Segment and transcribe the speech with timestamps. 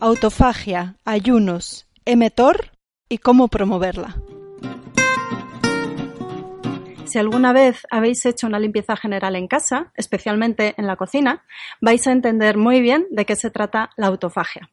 [0.00, 2.70] autofagia, ayunos, emetor
[3.08, 4.16] y cómo promoverla.
[7.04, 11.44] Si alguna vez habéis hecho una limpieza general en casa, especialmente en la cocina,
[11.80, 14.70] vais a entender muy bien de qué se trata la autofagia.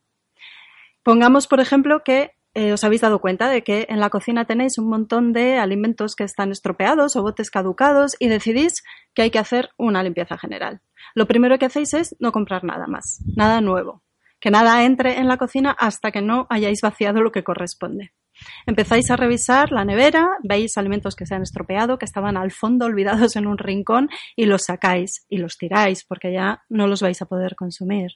[1.04, 4.78] Pongamos, por ejemplo, que eh, os habéis dado cuenta de que en la cocina tenéis
[4.78, 9.40] un montón de alimentos que están estropeados o botes caducados y decidís que hay que
[9.40, 10.82] hacer una limpieza general.
[11.16, 14.04] Lo primero que hacéis es no comprar nada más, nada nuevo
[14.40, 18.14] que nada entre en la cocina hasta que no hayáis vaciado lo que corresponde.
[18.66, 22.86] Empezáis a revisar la nevera, veis alimentos que se han estropeado, que estaban al fondo
[22.86, 27.22] olvidados en un rincón y los sacáis y los tiráis porque ya no los vais
[27.22, 28.12] a poder consumir.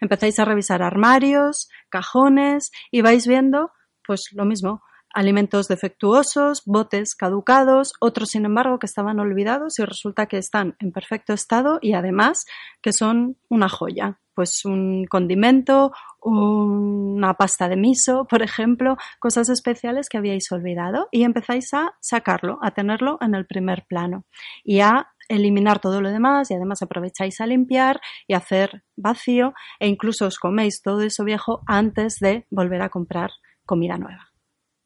[0.00, 3.70] Empezáis a revisar armarios, cajones y vais viendo
[4.04, 4.82] pues lo mismo,
[5.14, 10.90] alimentos defectuosos, botes caducados, otros sin embargo que estaban olvidados y resulta que están en
[10.92, 12.44] perfecto estado y además
[12.80, 14.18] que son una joya.
[14.34, 21.24] Pues un condimento, una pasta de miso, por ejemplo, cosas especiales que habíais olvidado y
[21.24, 24.24] empezáis a sacarlo, a tenerlo en el primer plano
[24.64, 29.88] y a eliminar todo lo demás y además aprovecháis a limpiar y hacer vacío e
[29.88, 33.30] incluso os coméis todo eso viejo antes de volver a comprar
[33.64, 34.32] comida nueva.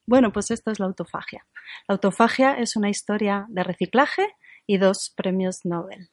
[0.07, 1.47] Bueno, pues esto es la autofagia.
[1.89, 6.11] La autofagia es una historia de reciclaje y dos premios Nobel.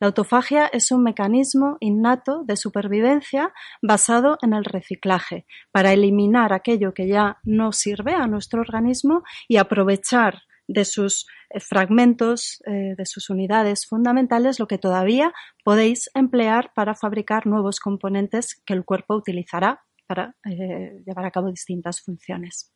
[0.00, 6.94] La autofagia es un mecanismo innato de supervivencia basado en el reciclaje, para eliminar aquello
[6.94, 13.06] que ya no sirve a nuestro organismo y aprovechar de sus eh, fragmentos, eh, de
[13.06, 15.32] sus unidades fundamentales, lo que todavía
[15.64, 21.50] podéis emplear para fabricar nuevos componentes que el cuerpo utilizará para eh, llevar a cabo
[21.50, 22.72] distintas funciones.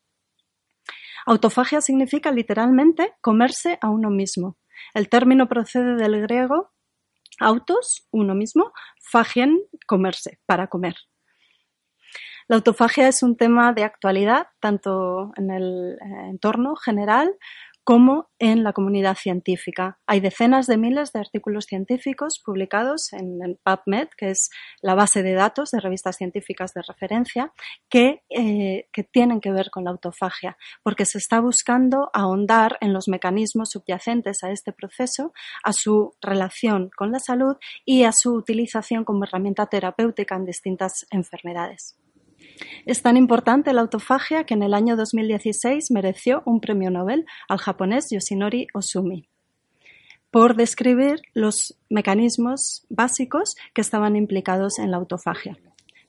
[1.25, 4.57] Autofagia significa literalmente comerse a uno mismo.
[4.95, 6.72] El término procede del griego
[7.43, 10.95] autos, uno mismo, fagien, comerse, para comer.
[12.49, 17.35] La autofagia es un tema de actualidad tanto en el eh, entorno general
[17.85, 19.99] como en la comunidad científica.
[20.07, 24.51] Hay decenas de miles de artículos científicos publicados en, PubMed, que es
[24.81, 27.53] la base de datos de revistas científicas de referencia,
[27.89, 32.93] que, eh, que tienen que ver con la autofagia, porque se está buscando ahondar en
[32.93, 35.33] los mecanismos subyacentes a este proceso,
[35.65, 41.07] a su relación con la salud y a su utilización como herramienta terapéutica en distintas
[41.11, 41.97] enfermedades.
[42.87, 47.59] Es tan importante la autofagia que en el año 2016 mereció un premio Nobel al
[47.59, 49.29] japonés Yoshinori Osumi
[50.33, 55.59] por describir los mecanismos básicos que estaban implicados en la autofagia.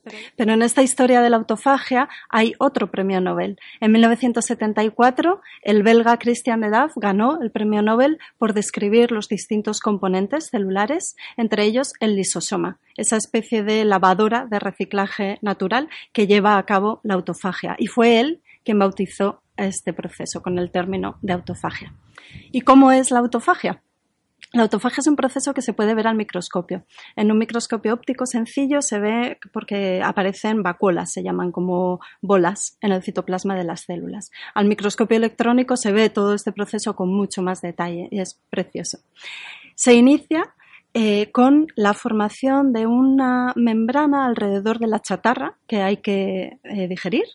[0.36, 3.60] Pero en esta historia de la autofagia hay otro premio Nobel.
[3.80, 10.48] En 1974, el belga Christian Nedaf ganó el premio Nobel por describir los distintos componentes
[10.48, 16.66] celulares, entre ellos el lisosoma, esa especie de lavadora de reciclaje natural que lleva a
[16.66, 17.76] cabo la autofagia.
[17.78, 21.94] Y fue él quien bautizó este proceso con el término de autofagia.
[22.52, 23.82] ¿Y cómo es la autofagia?
[24.54, 26.86] La autofagia es un proceso que se puede ver al microscopio.
[27.16, 32.92] En un microscopio óptico sencillo se ve porque aparecen vacuolas, se llaman como bolas en
[32.92, 34.30] el citoplasma de las células.
[34.54, 39.00] Al microscopio electrónico se ve todo este proceso con mucho más detalle y es precioso.
[39.74, 40.54] Se inicia
[40.94, 46.88] eh, con la formación de una membrana alrededor de la chatarra que hay que eh,
[46.88, 47.26] digerir.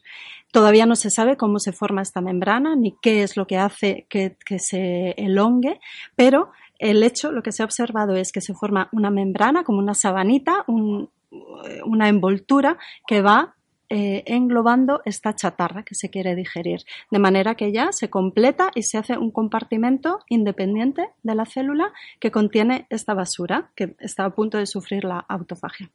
[0.53, 4.07] Todavía no se sabe cómo se forma esta membrana ni qué es lo que hace
[4.09, 5.81] que, que se elongue,
[6.15, 9.79] pero el hecho, lo que se ha observado es que se forma una membrana, como
[9.79, 13.55] una sabanita, una envoltura que va
[13.91, 16.81] eh, englobando esta chatarra que se quiere digerir,
[17.11, 21.93] de manera que ya se completa y se hace un compartimento independiente de la célula
[22.21, 25.91] que contiene esta basura que está a punto de sufrir la autofagia.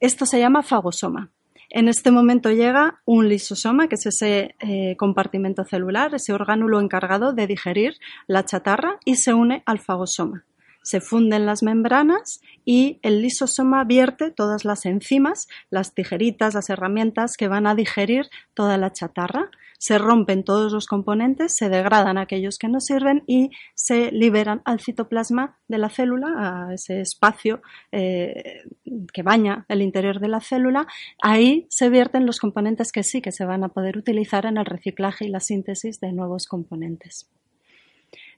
[0.00, 1.30] Esto se llama fagosoma.
[1.70, 7.34] En este momento llega un lisosoma, que es ese eh, compartimento celular, ese orgánulo encargado
[7.34, 7.94] de digerir
[8.26, 10.44] la chatarra, y se une al fagosoma.
[10.88, 17.36] Se funden las membranas y el lisosoma vierte todas las enzimas, las tijeritas, las herramientas
[17.36, 22.56] que van a digerir toda la chatarra se rompen todos los componentes, se degradan aquellos
[22.56, 27.60] que no sirven y se liberan al citoplasma de la célula, a ese espacio
[27.92, 28.62] eh,
[29.12, 30.86] que baña el interior de la célula.
[31.20, 34.64] Ahí se vierten los componentes que sí que se van a poder utilizar en el
[34.64, 37.28] reciclaje y la síntesis de nuevos componentes.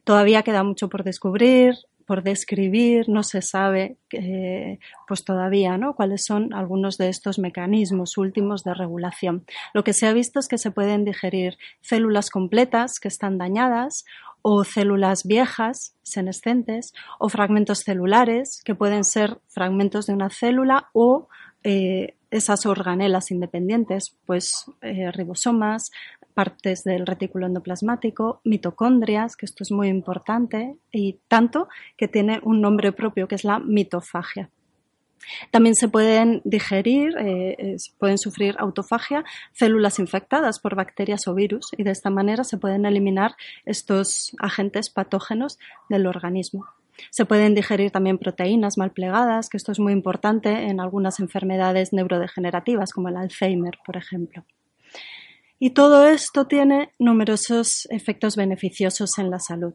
[0.04, 1.74] Todavía queda mucho por descubrir,
[2.10, 5.94] por describir, no se sabe eh, pues todavía ¿no?
[5.94, 9.44] cuáles son algunos de estos mecanismos últimos de regulación.
[9.74, 14.06] Lo que se ha visto es que se pueden digerir células completas que están dañadas
[14.42, 21.28] o células viejas, senescentes, o fragmentos celulares, que pueden ser fragmentos de una célula o
[21.62, 25.92] eh, esas organelas independientes, pues eh, ribosomas,
[26.34, 32.60] partes del retículo endoplasmático, mitocondrias, que esto es muy importante, y tanto que tiene un
[32.60, 34.50] nombre propio que es la mitofagia.
[35.50, 41.82] También se pueden digerir, eh, pueden sufrir autofagia células infectadas por bacterias o virus y
[41.82, 46.66] de esta manera se pueden eliminar estos agentes patógenos del organismo.
[47.10, 51.92] Se pueden digerir también proteínas mal plegadas, que esto es muy importante en algunas enfermedades
[51.92, 54.44] neurodegenerativas como el Alzheimer, por ejemplo.
[55.60, 59.74] Y todo esto tiene numerosos efectos beneficiosos en la salud.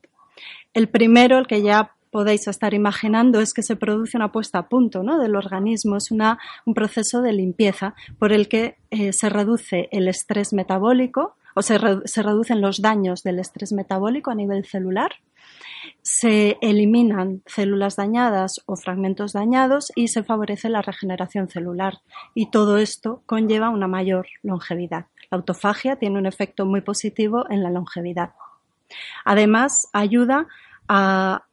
[0.74, 4.68] El primero, el que ya podéis estar imaginando es que se produce una puesta a
[4.68, 5.20] punto ¿no?
[5.20, 10.54] del organismo, es un proceso de limpieza por el que eh, se reduce el estrés
[10.54, 15.12] metabólico o se, se reducen los daños del estrés metabólico a nivel celular,
[16.02, 22.00] se eliminan células dañadas o fragmentos dañados y se favorece la regeneración celular.
[22.34, 25.08] Y todo esto conlleva una mayor longevidad.
[25.36, 28.32] Autofagia tiene un efecto muy positivo en la longevidad.
[29.24, 30.48] Además, ayuda
[30.88, 31.46] a,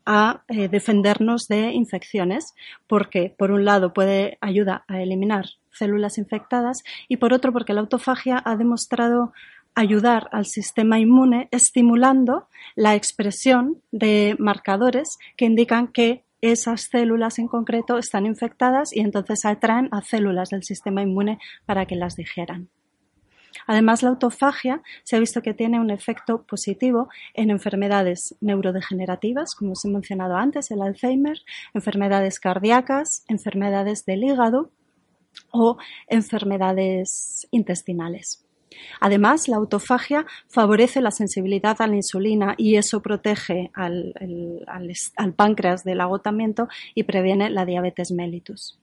[0.48, 2.54] eh, defendernos de infecciones,
[2.86, 7.80] porque por un lado puede ayuda a eliminar células infectadas y por otro porque la
[7.80, 9.32] autofagia ha demostrado
[9.74, 17.48] ayudar al sistema inmune estimulando la expresión de marcadores que indican que esas células en
[17.48, 22.68] concreto están infectadas y entonces atraen a células del sistema inmune para que las digieran.
[23.66, 29.72] Además, la autofagia se ha visto que tiene un efecto positivo en enfermedades neurodegenerativas, como
[29.72, 31.38] os he mencionado antes, el Alzheimer,
[31.74, 34.70] enfermedades cardíacas, enfermedades del hígado
[35.50, 35.78] o
[36.08, 38.44] enfermedades intestinales.
[39.00, 44.14] Además, la autofagia favorece la sensibilidad a la insulina y eso protege al,
[45.36, 48.78] páncreas del agotamiento y previene la diabetes mellitus.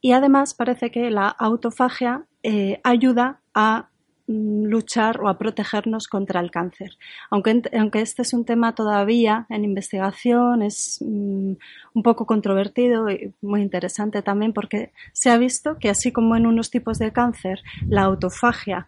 [0.00, 3.88] Y además parece que la autofagia eh, ayuda a
[4.28, 6.90] mm, luchar o a protegernos contra el cáncer.
[7.28, 11.54] Aunque, aunque, este es un tema todavía en investigación, es mm,
[11.94, 16.46] un poco controvertido y muy interesante también porque se ha visto que así como en
[16.46, 18.86] unos tipos de cáncer la autofagia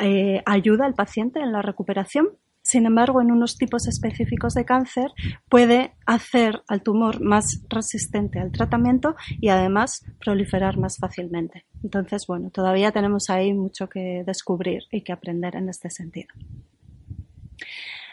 [0.00, 2.30] eh, ayuda al paciente en la recuperación,
[2.70, 5.10] sin embargo, en unos tipos específicos de cáncer
[5.48, 11.66] puede hacer al tumor más resistente al tratamiento y además proliferar más fácilmente.
[11.82, 16.28] Entonces, bueno, todavía tenemos ahí mucho que descubrir y que aprender en este sentido.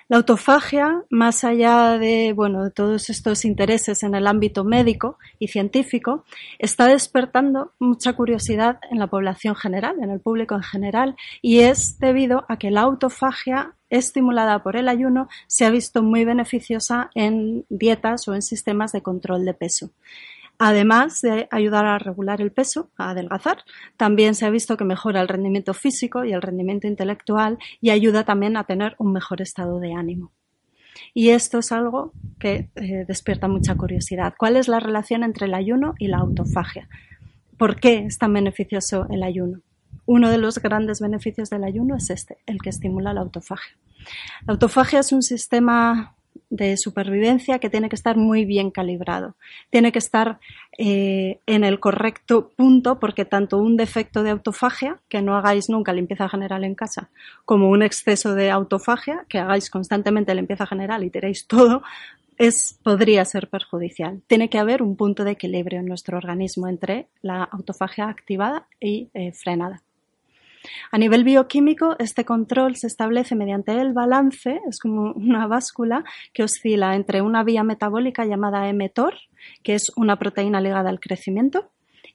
[0.10, 5.50] La autofagia, más allá de, bueno, de todos estos intereses en el ámbito médico y
[5.50, 6.24] científico,
[6.58, 12.00] está despertando mucha curiosidad en la población general, en el público en general, y es
[12.00, 17.66] debido a que la autofagia estimulada por el ayuno se ha visto muy beneficiosa en
[17.70, 19.92] dietas o en sistemas de control de peso.
[20.60, 23.60] Además de ayudar a regular el peso, a adelgazar,
[23.96, 28.24] también se ha visto que mejora el rendimiento físico y el rendimiento intelectual y ayuda
[28.24, 30.32] también a tener un mejor estado de ánimo.
[31.14, 34.34] Y esto es algo que eh, despierta mucha curiosidad.
[34.36, 36.90] ¿Cuál es la relación entre el ayuno y la autofagia?
[37.58, 39.62] ¿Por qué es tan beneficioso el ayuno?
[40.08, 43.78] Uno de los grandes beneficios del ayuno es este, el que estimula la autofagia.
[44.48, 46.16] La autofagia es un sistema
[46.50, 49.36] de supervivencia que tiene que estar muy bien calibrado.
[49.70, 50.40] Tiene que estar
[50.78, 55.94] eh, en el correcto punto porque tanto un defecto de autofagia, que no hagáis nunca
[55.94, 57.10] limpieza general en casa,
[57.46, 61.84] como un exceso de autofagia, que hagáis constantemente limpieza general y tiréis todo,
[62.38, 64.22] es, podría ser perjudicial.
[64.28, 69.10] Tiene que haber un punto de equilibrio en nuestro organismo entre la autofagia activada y
[69.14, 69.82] eh, frenada.
[70.92, 76.44] A nivel bioquímico, este control se establece mediante el balance, es como una báscula que
[76.44, 79.16] oscila entre una vía metabólica llamada mTOR,
[79.64, 81.72] que es una proteína ligada al crecimiento,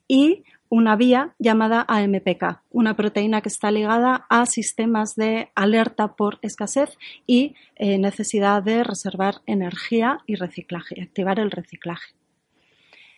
[0.09, 6.39] y una vía llamada AMPK, una proteína que está ligada a sistemas de alerta por
[6.41, 12.15] escasez y eh, necesidad de reservar energía y reciclaje, activar el reciclaje.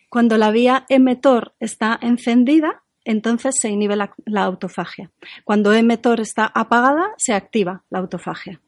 [0.09, 5.11] Cuando la vía mTOR está encendida, entonces se inhibe la, autofagia.
[5.43, 8.59] Cuando mTOR está apagada, se activa la autofagia.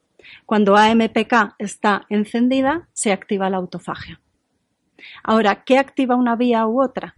[0.46, 4.22] Cuando AMPK está encendida, se activa la autofagia.
[5.24, 7.16] Ahora, ¿qué activa una vía u otra?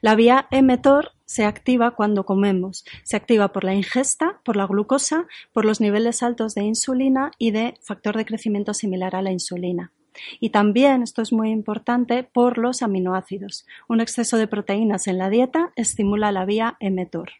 [0.00, 2.84] La vía mTOR se activa cuando comemos.
[3.02, 7.50] Se activa por la ingesta, por la glucosa, por los niveles altos de insulina y
[7.50, 9.92] de factor de crecimiento similar a la insulina.
[10.40, 13.66] Y también, esto es muy importante, por los aminoácidos.
[13.88, 17.30] Un exceso de proteínas en la dieta estimula la vía mTOR.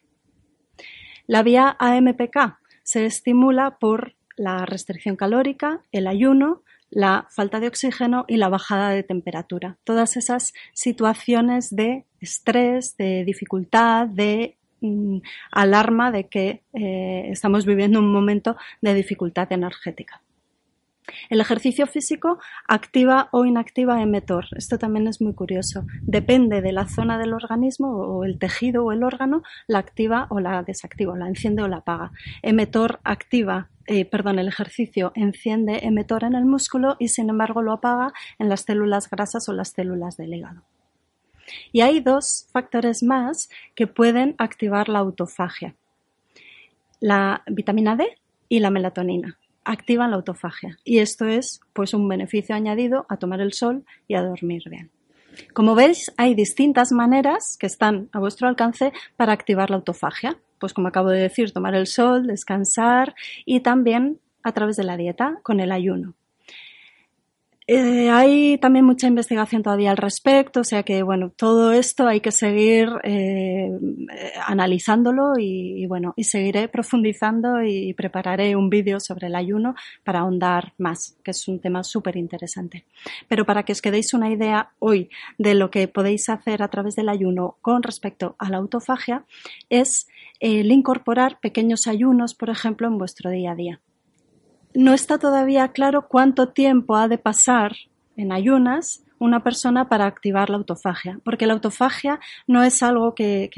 [1.27, 8.25] La vía AMPK se estimula por la restricción calórica, el ayuno, la falta de oxígeno
[8.27, 9.77] y la bajada de temperatura.
[9.83, 15.17] Todas esas situaciones de estrés, de dificultad, de mm,
[15.51, 20.21] alarma de que eh, estamos viviendo un momento de dificultad energética.
[21.29, 24.45] El ejercicio físico activa o inactiva emetor.
[24.55, 25.85] Esto también es muy curioso.
[26.01, 30.39] Depende de la zona del organismo o el tejido o el órgano, la activa o
[30.39, 32.11] la desactiva, la enciende o la apaga.
[32.41, 37.71] Emetor activa eh, perdón, el ejercicio enciende emetor en el músculo y sin embargo lo
[37.71, 40.63] apaga en las células grasas o las células del hígado.
[41.71, 45.75] Y hay dos factores más que pueden activar la autofagia.
[46.99, 48.17] La vitamina D
[48.49, 50.77] y la melatonina activan la autofagia.
[50.83, 54.91] Y esto es pues un beneficio añadido a tomar el sol y a dormir bien.
[55.53, 60.37] Como veis, hay distintas maneras que están a vuestro alcance para activar la autofagia.
[60.59, 64.95] Pues como acabo de decir, tomar el sol, descansar y también a través de la
[64.95, 66.13] dieta con el ayuno.
[67.67, 72.19] Eh, hay también mucha investigación todavía al respecto, o sea que bueno, todo esto hay
[72.19, 73.71] que seguir eh,
[74.45, 80.19] analizándolo y, y, bueno, y seguiré profundizando y prepararé un vídeo sobre el ayuno para
[80.19, 82.85] ahondar más, que es un tema súper interesante.
[83.27, 86.95] Pero para que os quedéis una idea hoy de lo que podéis hacer a través
[86.95, 89.25] del ayuno con respecto a la autofagia,
[89.71, 90.07] es
[90.39, 93.81] el incorporar pequeños ayunos, por ejemplo, en vuestro día a día
[94.75, 97.75] no está todavía claro cuánto tiempo ha de pasar
[98.17, 103.49] en ayunas una persona para activar la autofagia, porque la autofagia no es algo que,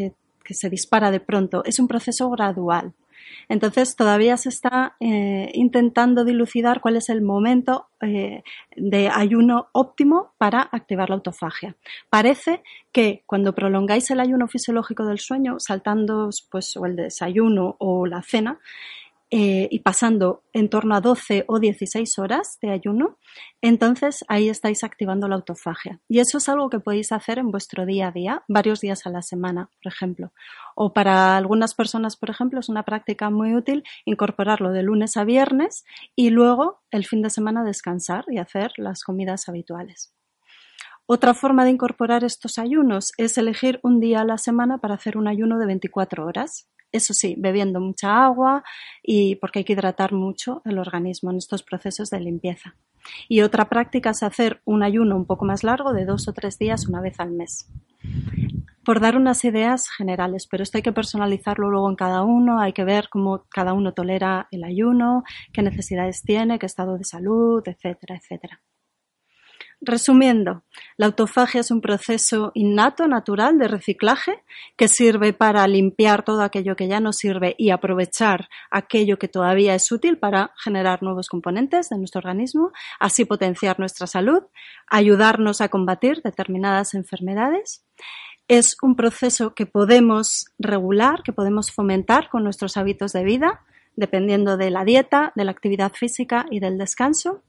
[0.50, 2.94] se dispara de pronto, es un proceso gradual.
[3.50, 8.44] Entonces todavía se está eh, intentando dilucidar cuál es el momento eh,
[8.76, 11.76] de ayuno óptimo para activar la autofagia.
[12.10, 18.22] Parece que cuando prolongáis el ayuno fisiológico del sueño, saltando pues, el desayuno o la
[18.22, 18.60] cena,
[19.30, 23.18] eh, y pasando en torno a 12 o 16 horas de ayuno,
[23.62, 26.00] entonces ahí estáis activando la autofagia.
[26.08, 29.10] Y eso es algo que podéis hacer en vuestro día a día, varios días a
[29.10, 30.32] la semana, por ejemplo.
[30.76, 35.26] O para algunas personas, por ejemplo, es una práctica muy útil incorporarlo de lunes a
[35.26, 35.84] viernes
[36.16, 40.14] y luego el fin de semana descansar y hacer las comidas habituales.
[41.10, 45.18] Otra forma de incorporar estos ayunos es elegir un día a la semana para hacer
[45.18, 46.68] un ayuno de 24 horas.
[46.98, 48.64] Eso sí, bebiendo mucha agua
[49.04, 52.76] y porque hay que hidratar mucho el organismo en estos procesos de limpieza.
[53.30, 56.58] Y otra práctica es hacer un ayuno un poco más largo de dos o tres
[56.58, 57.70] días una vez al mes.
[58.84, 62.74] Por dar unas ideas generales, pero esto hay que personalizarlo luego en cada uno, hay
[62.74, 65.24] que ver cómo cada uno tolera el ayuno,
[65.54, 68.60] qué necesidades tiene, qué estado de salud, etcétera, etcétera.
[69.80, 70.64] Resumiendo,
[70.98, 74.44] la autofagia es un proceso innato, natural de reciclaje
[74.76, 79.76] que sirve para limpiar todo aquello que ya no sirve y aprovechar aquello que todavía
[79.76, 84.42] es útil para generar nuevos componentes de nuestro organismo, así potenciar nuestra salud,
[84.88, 87.86] ayudarnos a combatir determinadas enfermedades.
[88.48, 93.62] Es un proceso que podemos regular, que podemos fomentar con nuestros hábitos de vida,
[93.96, 97.44] dependiendo de la dieta, de la actividad física y del descanso.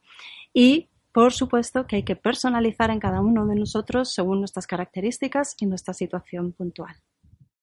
[0.52, 0.88] Y
[1.18, 5.66] por supuesto que hay que personalizar en cada uno de nosotros según nuestras características y
[5.66, 6.94] nuestra situación puntual.